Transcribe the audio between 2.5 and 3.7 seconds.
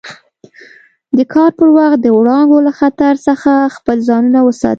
له خطر څخه